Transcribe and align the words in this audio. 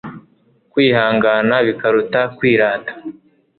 kwihangana 0.71 1.55
bikaruta 1.67 2.19
kwirata 2.37 2.91